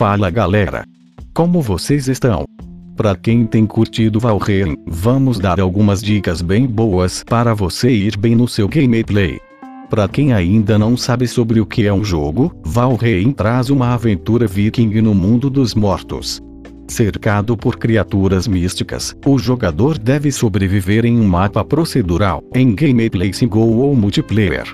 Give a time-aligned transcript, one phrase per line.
[0.00, 0.86] Fala galera!
[1.34, 2.46] Como vocês estão?
[2.96, 8.34] Para quem tem curtido Valheim, vamos dar algumas dicas bem boas para você ir bem
[8.34, 9.38] no seu gameplay.
[9.90, 14.46] Para quem ainda não sabe sobre o que é um jogo, Valheim traz uma aventura
[14.46, 16.40] viking no mundo dos mortos.
[16.88, 23.76] Cercado por criaturas místicas, o jogador deve sobreviver em um mapa procedural, em gameplay single
[23.76, 24.64] ou multiplayer.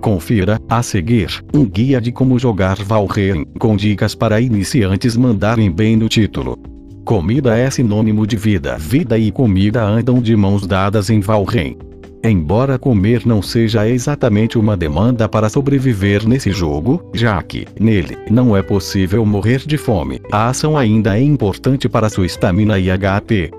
[0.00, 5.96] Confira, a seguir, um guia de como jogar Valheim, com dicas para iniciantes mandarem bem
[5.96, 6.58] no título.
[7.04, 8.76] Comida é sinônimo de vida.
[8.78, 11.76] Vida e comida andam de mãos dadas em Valheim.
[12.24, 18.56] Embora comer não seja exatamente uma demanda para sobreviver nesse jogo, já que, nele, não
[18.56, 23.52] é possível morrer de fome, a ação ainda é importante para sua estamina e HP.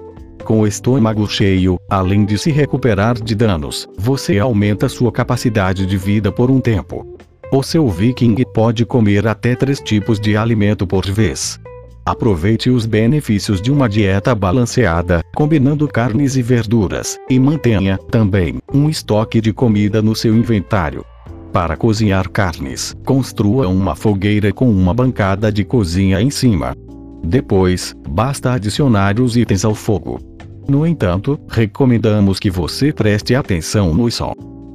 [0.47, 5.97] Com o estômago cheio, além de se recuperar de danos, você aumenta sua capacidade de
[5.97, 7.05] vida por um tempo.
[7.51, 11.59] O seu viking pode comer até três tipos de alimento por vez.
[12.05, 18.89] Aproveite os benefícios de uma dieta balanceada, combinando carnes e verduras, e mantenha, também, um
[18.89, 21.03] estoque de comida no seu inventário.
[21.51, 26.73] Para cozinhar carnes, construa uma fogueira com uma bancada de cozinha em cima.
[27.21, 30.36] Depois, basta adicionar os itens ao fogo.
[30.67, 34.33] No entanto, recomendamos que você preste atenção no som.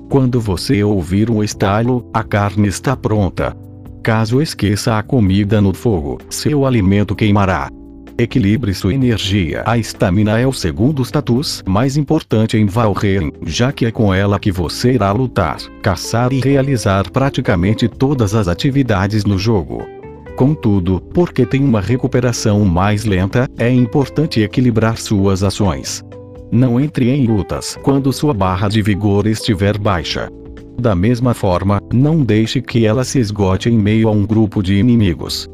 [0.09, 3.55] Quando você ouvir um estalo, a carne está pronta.
[4.03, 7.69] Caso esqueça a comida no fogo, seu alimento queimará.
[8.19, 9.63] Equilibre sua energia.
[9.67, 14.39] A estamina é o segundo status mais importante em Valheim, já que é com ela
[14.39, 20.02] que você irá lutar, caçar e realizar praticamente todas as atividades no jogo.
[20.37, 26.03] Contudo, porque tem uma recuperação mais lenta, é importante equilibrar suas ações.
[26.51, 30.29] Não entre em lutas quando sua barra de vigor estiver baixa.
[30.79, 34.75] Da mesma forma, não deixe que ela se esgote em meio a um grupo de
[34.75, 35.47] inimigos.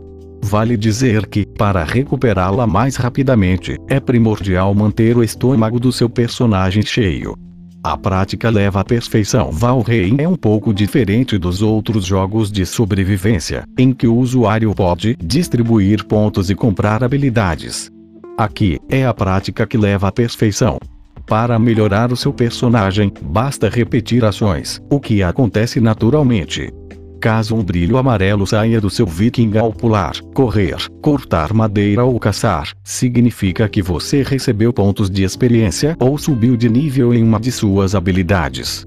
[0.42, 6.82] Vale dizer que, para recuperá-la mais rapidamente, é primordial manter o estômago do seu personagem
[6.82, 7.34] cheio.
[7.82, 9.50] A prática leva à perfeição.
[9.52, 15.16] Valheim é um pouco diferente dos outros jogos de sobrevivência, em que o usuário pode
[15.16, 17.90] distribuir pontos e comprar habilidades.
[18.36, 20.78] Aqui, é a prática que leva à perfeição.
[21.26, 26.72] Para melhorar o seu personagem, basta repetir ações, o que acontece naturalmente.
[27.20, 32.72] Caso um brilho amarelo saia do seu viking ao pular, correr, cortar madeira ou caçar,
[32.84, 37.96] significa que você recebeu pontos de experiência ou subiu de nível em uma de suas
[37.96, 38.84] habilidades.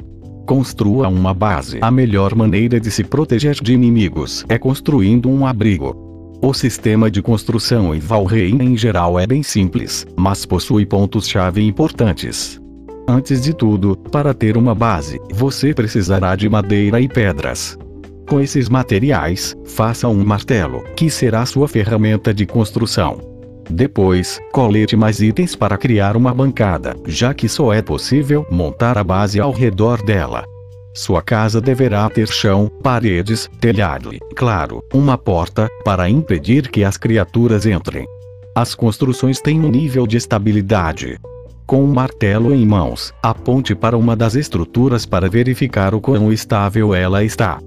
[0.48, 1.80] Construa uma base.
[1.82, 6.40] A melhor maneira de se proteger de inimigos é construindo um abrigo.
[6.42, 12.60] O sistema de construção em Valheim em geral é bem simples, mas possui pontos-chave importantes.
[13.08, 17.78] Antes de tudo, para ter uma base, você precisará de madeira e pedras.
[18.32, 23.20] Com esses materiais, faça um martelo, que será sua ferramenta de construção.
[23.70, 29.04] Depois, colete mais itens para criar uma bancada, já que só é possível montar a
[29.04, 30.46] base ao redor dela.
[30.96, 36.96] Sua casa deverá ter chão, paredes, telhado e, claro, uma porta, para impedir que as
[36.96, 38.06] criaturas entrem.
[38.56, 41.20] As construções têm um nível de estabilidade.
[41.68, 46.96] Com um martelo em mãos, aponte para uma das estruturas para verificar o quão estável
[46.96, 47.60] ela está.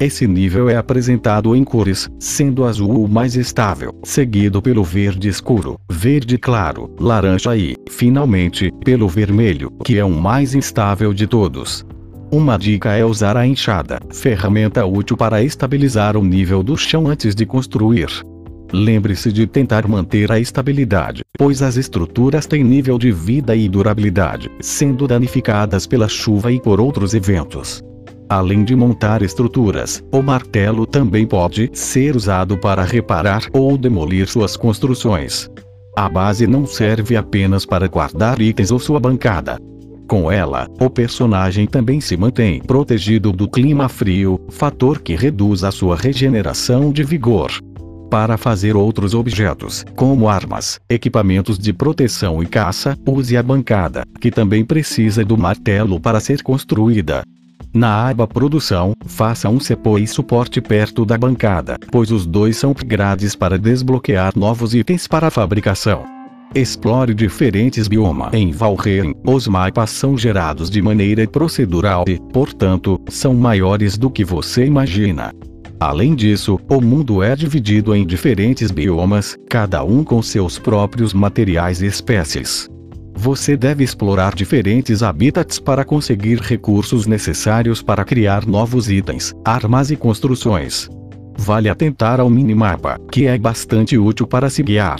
[0.00, 5.78] Esse nível é apresentado em cores, sendo azul o mais estável, seguido pelo verde escuro,
[5.90, 11.86] verde claro, laranja e, finalmente, pelo vermelho, que é o mais instável de todos.
[12.32, 17.34] Uma dica é usar a enxada, ferramenta útil para estabilizar o nível do chão antes
[17.34, 18.08] de construir.
[18.72, 24.50] Lembre-se de tentar manter a estabilidade, pois as estruturas têm nível de vida e durabilidade,
[24.60, 27.82] sendo danificadas pela chuva e por outros eventos.
[28.32, 34.56] Além de montar estruturas, o martelo também pode ser usado para reparar ou demolir suas
[34.56, 35.50] construções.
[35.94, 39.58] A base não serve apenas para guardar itens ou sua bancada,
[40.08, 45.70] com ela, o personagem também se mantém protegido do clima frio, fator que reduz a
[45.70, 47.50] sua regeneração de vigor.
[48.10, 54.30] Para fazer outros objetos, como armas, equipamentos de proteção e caça, use a bancada, que
[54.30, 57.22] também precisa do martelo para ser construída.
[57.74, 62.74] Na aba Produção, faça um cepo e suporte perto da bancada, pois os dois são
[62.74, 66.04] grades para desbloquear novos itens para a fabricação.
[66.54, 68.34] Explore diferentes biomas.
[68.34, 74.22] Em Valheim, os mapas são gerados de maneira procedural e, portanto, são maiores do que
[74.22, 75.32] você imagina.
[75.80, 81.80] Além disso, o mundo é dividido em diferentes biomas, cada um com seus próprios materiais
[81.80, 82.68] e espécies.
[83.22, 89.96] Você deve explorar diferentes habitats para conseguir recursos necessários para criar novos itens, armas e
[89.96, 90.90] construções.
[91.38, 94.98] Vale atentar ao minimapa, que é bastante útil para se guiar.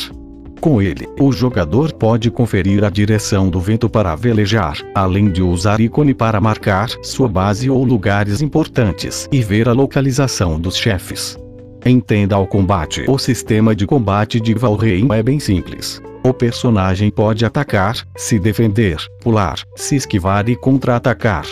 [0.61, 5.81] Com ele, o jogador pode conferir a direção do vento para velejar, além de usar
[5.81, 11.37] ícone para marcar sua base ou lugares importantes e ver a localização dos chefes.
[11.85, 13.05] Entenda o combate.
[13.09, 16.01] O sistema de combate de Valheim é bem simples.
[16.25, 21.45] O personagem pode atacar, se defender, pular, se esquivar e contra-atacar.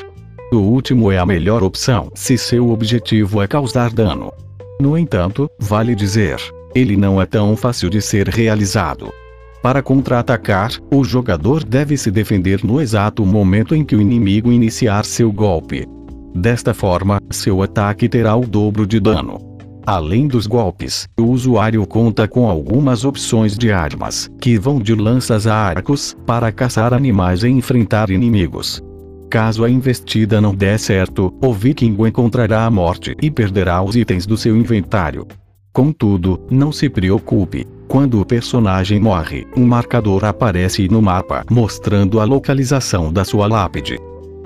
[0.53, 4.33] O último é a melhor opção se seu objetivo é causar dano.
[4.81, 6.37] No entanto, vale dizer,
[6.77, 9.13] ele não é tão fácil de ser realizado.
[9.61, 15.05] Para contra-atacar, o jogador deve se defender no exato momento em que o inimigo iniciar
[15.05, 15.85] seu golpe.
[16.33, 19.50] Desta forma, seu ataque terá o dobro de dano.
[19.91, 25.49] Além dos golpes, o usuário conta com algumas opções de armas, que vão de lanças
[25.49, 28.81] a arcos, para caçar animais e enfrentar inimigos.
[29.29, 34.27] Caso a investida não der certo, o viking encontrará a morte e perderá os itens
[34.27, 35.27] do seu inventário.
[35.73, 37.67] Contudo, não se preocupe.
[37.89, 43.99] Quando o personagem morre, um marcador aparece no mapa mostrando a localização da sua lápide.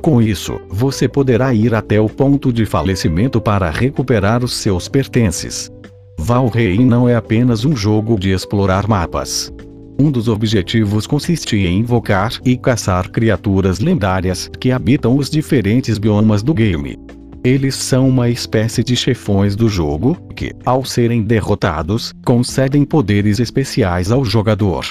[0.04, 5.72] Com isso, você poderá ir até o ponto de falecimento para recuperar os seus pertences.
[6.18, 9.50] Valheim não é apenas um jogo de explorar mapas.
[9.98, 16.42] Um dos objetivos consistia em invocar e caçar criaturas lendárias que habitam os diferentes biomas
[16.42, 16.98] do game.
[17.42, 24.12] Eles são uma espécie de chefões do jogo, que, ao serem derrotados, concedem poderes especiais
[24.12, 24.84] ao jogador.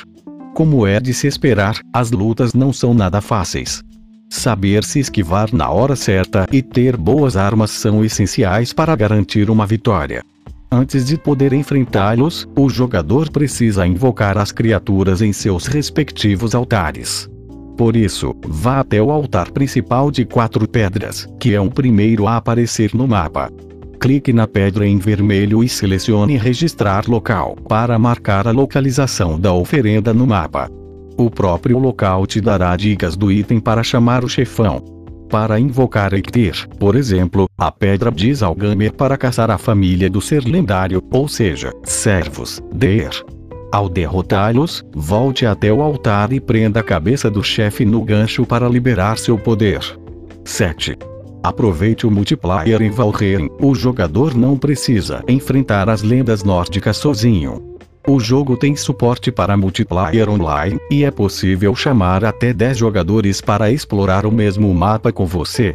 [0.56, 3.84] Como é de se esperar, as lutas não são nada fáceis.
[4.34, 9.66] Saber se esquivar na hora certa e ter boas armas são essenciais para garantir uma
[9.66, 10.24] vitória.
[10.72, 17.30] Antes de poder enfrentá-los, o jogador precisa invocar as criaturas em seus respectivos altares.
[17.78, 22.36] Por isso, vá até o altar principal de quatro pedras, que é o primeiro a
[22.36, 23.52] aparecer no mapa.
[24.00, 30.12] Clique na pedra em vermelho e selecione Registrar local para marcar a localização da oferenda
[30.12, 30.72] no mapa.
[31.18, 34.84] O próprio local te dará dicas do item para chamar o chefão.
[35.30, 40.22] Para invocar Eikthyr, por exemplo, a pedra diz ao gamer para caçar a família do
[40.22, 43.12] ser lendário, ou seja, servos, Der.
[43.72, 48.70] Ao derrotá-los, volte até o altar e prenda a cabeça do chefe no gancho para
[48.70, 49.82] liberar seu poder.
[50.46, 50.96] 7.
[51.42, 53.50] Aproveite o multiplayer em Valheim.
[53.60, 57.73] O jogador não precisa enfrentar as lendas nórdicas sozinho.
[58.06, 63.72] O jogo tem suporte para multiplayer online, e é possível chamar até 10 jogadores para
[63.72, 65.74] explorar o mesmo mapa com você.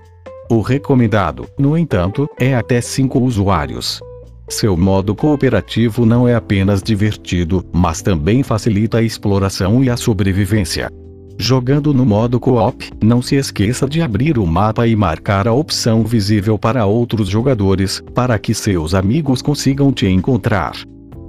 [0.51, 4.01] O recomendado, no entanto, é até 5 usuários.
[4.47, 10.91] Seu modo cooperativo não é apenas divertido, mas também facilita a exploração e a sobrevivência.
[11.39, 16.05] Jogando no modo co-op, não se esqueça de abrir o mapa e marcar a opção
[16.05, 20.73] visível para outros jogadores, para que seus amigos consigam te encontrar.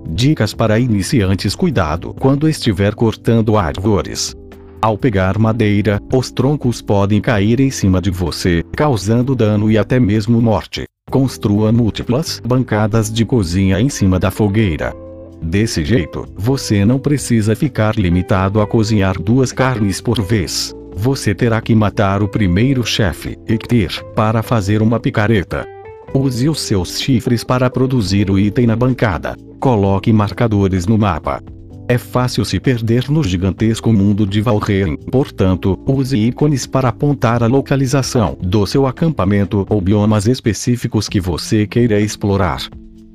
[0.07, 4.35] Dicas para iniciantes: cuidado quando estiver cortando árvores.
[4.81, 9.99] Ao pegar madeira, os troncos podem cair em cima de você, causando dano e até
[9.99, 10.85] mesmo morte.
[11.11, 14.93] Construa múltiplas bancadas de cozinha em cima da fogueira.
[15.41, 20.73] Desse jeito, você não precisa ficar limitado a cozinhar duas carnes por vez.
[20.95, 25.65] Você terá que matar o primeiro chefe, Ictir, para fazer uma picareta.
[26.13, 29.35] Use os seus chifres para produzir o item na bancada.
[29.59, 31.41] Coloque marcadores no mapa.
[31.87, 37.47] É fácil se perder no gigantesco mundo de Valheim, portanto, use ícones para apontar a
[37.47, 42.61] localização do seu acampamento ou biomas específicos que você queira explorar.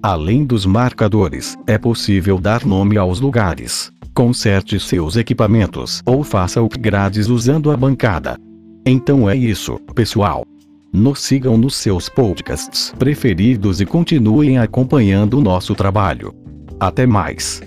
[0.02, 3.90] Além dos marcadores, é possível dar nome aos lugares.
[4.12, 8.36] Conserte seus equipamentos ou faça upgrades usando a bancada.
[8.86, 10.44] Então é isso, pessoal.
[10.96, 16.32] Nos sigam nos seus podcasts preferidos e continuem acompanhando o nosso trabalho.
[16.78, 17.60] Até mais.